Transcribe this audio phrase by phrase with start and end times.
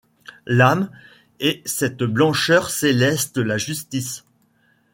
[0.47, 0.89] L'âme,
[1.39, 4.25] et cette blancheur céleste, la justice;